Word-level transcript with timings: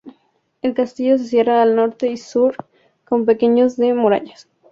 El 0.63 0.73
castillo 0.73 1.19
se 1.19 1.25
cierra 1.25 1.61
al 1.61 1.75
norte 1.75 2.07
y 2.07 2.17
sur 2.17 2.55
con 3.05 3.23
paños 3.27 3.77
de 3.77 3.93
muralla. 3.93 4.33